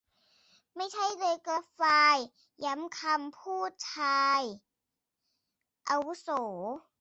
[0.75, 2.17] ไม่ใช่เลย กรัฟฟลาย
[2.65, 4.41] ย้ำคำพูดชาย
[5.89, 6.27] อาวุโส